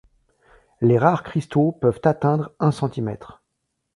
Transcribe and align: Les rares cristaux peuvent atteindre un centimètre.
Les 0.81 0.97
rares 0.97 1.21
cristaux 1.21 1.73
peuvent 1.73 2.01
atteindre 2.05 2.51
un 2.59 2.71
centimètre. 2.71 3.43